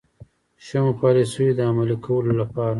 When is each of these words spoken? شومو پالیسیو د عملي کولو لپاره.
شومو 0.65 0.91
پالیسیو 0.99 1.57
د 1.57 1.59
عملي 1.69 1.95
کولو 2.05 2.31
لپاره. 2.41 2.69